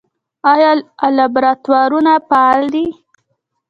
[0.51, 0.71] آیا
[1.17, 2.85] لابراتوارونه فعال دي؟